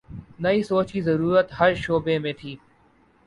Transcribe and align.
نئی 0.39 0.61
سوچ 0.63 0.91
کی 0.91 1.01
ضرورت 1.01 1.51
ہر 1.59 1.73
شعبے 1.75 2.17
میں 2.19 2.33
تھی۔ 2.33 2.55